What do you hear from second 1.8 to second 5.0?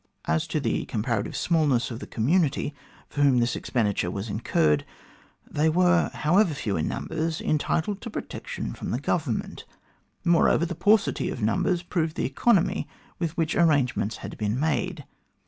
of the community for whom this expendi ture was incurred,